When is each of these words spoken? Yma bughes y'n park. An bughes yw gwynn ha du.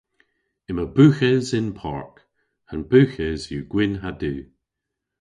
Yma 0.69 0.85
bughes 0.95 1.47
y'n 1.57 1.69
park. 1.81 2.13
An 2.71 2.79
bughes 2.91 3.41
yw 3.53 3.63
gwynn 3.71 3.95
ha 4.01 4.09
du. 4.21 4.35